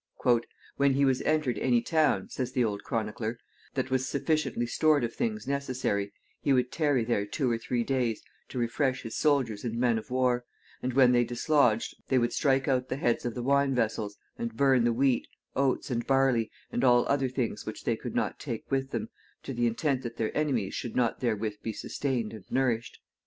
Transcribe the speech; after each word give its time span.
"When 0.77 0.93
he 0.93 1.05
was 1.05 1.21
entered 1.21 1.59
anie 1.59 1.83
towne," 1.83 2.27
says 2.27 2.53
the 2.53 2.63
old 2.63 2.83
chronicler, 2.83 3.37
"that 3.75 3.91
was 3.91 4.01
sufficientlie 4.07 4.65
stored 4.67 5.03
of 5.03 5.13
things 5.13 5.45
necessarie, 5.45 6.11
he 6.41 6.51
would 6.53 6.71
tarrie 6.71 7.05
there 7.05 7.23
two 7.27 7.51
or 7.51 7.59
three 7.59 7.83
daies 7.83 8.23
to 8.49 8.57
refresh 8.57 9.03
his 9.03 9.15
soldiers 9.15 9.63
and 9.63 9.77
men 9.77 9.99
of 9.99 10.09
warre, 10.09 10.43
and 10.81 10.93
when 10.93 11.11
they 11.11 11.23
dislodged 11.23 11.93
they 12.07 12.17
would 12.17 12.33
strike 12.33 12.67
out 12.67 12.89
the 12.89 12.95
heads 12.95 13.25
of 13.25 13.35
the 13.35 13.43
wine 13.43 13.75
vessels, 13.75 14.17
and 14.39 14.57
burne 14.57 14.85
the 14.85 14.91
wheat, 14.91 15.27
oats, 15.55 15.91
and 15.91 16.07
barlie, 16.07 16.49
and 16.71 16.83
all 16.83 17.05
other 17.07 17.29
things 17.29 17.67
which 17.67 17.83
they 17.83 17.95
could 17.95 18.15
not 18.15 18.39
take 18.39 18.71
with 18.71 18.89
them, 18.89 19.07
to 19.43 19.53
the 19.53 19.67
intent 19.67 20.01
that 20.01 20.17
their 20.17 20.31
enimies 20.35 20.73
should 20.73 20.95
not 20.95 21.19
therewith 21.19 21.57
be 21.61 21.71
sustained 21.71 22.33
and 22.33 22.45
nourished." 22.49 22.97